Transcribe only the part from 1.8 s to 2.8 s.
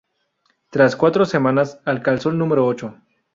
alcanzó el número